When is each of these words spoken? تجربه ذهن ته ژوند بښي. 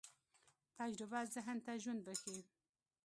تجربه 0.79 1.19
ذهن 1.33 1.57
ته 1.65 1.73
ژوند 1.83 2.01
بښي. 2.05 2.37